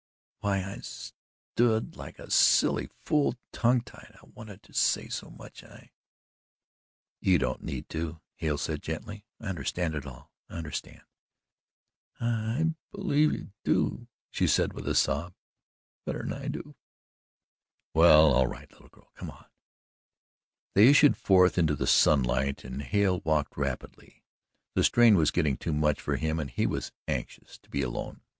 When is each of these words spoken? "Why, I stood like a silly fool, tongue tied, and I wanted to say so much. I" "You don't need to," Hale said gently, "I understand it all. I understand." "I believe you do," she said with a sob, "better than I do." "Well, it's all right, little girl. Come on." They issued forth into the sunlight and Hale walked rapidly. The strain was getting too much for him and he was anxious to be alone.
"Why, 0.39 0.63
I 0.63 0.79
stood 0.81 1.95
like 1.95 2.17
a 2.17 2.31
silly 2.31 2.89
fool, 3.05 3.35
tongue 3.53 3.81
tied, 3.81 4.07
and 4.09 4.17
I 4.17 4.31
wanted 4.33 4.63
to 4.63 4.73
say 4.73 5.09
so 5.09 5.29
much. 5.29 5.63
I" 5.63 5.91
"You 7.21 7.37
don't 7.37 7.61
need 7.61 7.87
to," 7.89 8.19
Hale 8.33 8.57
said 8.57 8.81
gently, 8.81 9.27
"I 9.39 9.45
understand 9.49 9.93
it 9.93 10.07
all. 10.07 10.31
I 10.49 10.53
understand." 10.55 11.03
"I 12.19 12.73
believe 12.89 13.31
you 13.33 13.51
do," 13.63 14.07
she 14.31 14.47
said 14.47 14.73
with 14.73 14.87
a 14.87 14.95
sob, 14.95 15.35
"better 16.07 16.23
than 16.23 16.33
I 16.33 16.47
do." 16.47 16.73
"Well, 17.93 18.29
it's 18.29 18.37
all 18.37 18.47
right, 18.47 18.71
little 18.71 18.89
girl. 18.89 19.11
Come 19.13 19.29
on." 19.29 19.45
They 20.73 20.87
issued 20.87 21.15
forth 21.15 21.59
into 21.59 21.75
the 21.75 21.85
sunlight 21.85 22.63
and 22.63 22.81
Hale 22.81 23.19
walked 23.19 23.55
rapidly. 23.55 24.23
The 24.73 24.83
strain 24.83 25.13
was 25.15 25.29
getting 25.29 25.57
too 25.57 25.73
much 25.73 26.01
for 26.01 26.15
him 26.15 26.39
and 26.39 26.49
he 26.49 26.65
was 26.65 26.91
anxious 27.07 27.59
to 27.59 27.69
be 27.69 27.83
alone. 27.83 28.21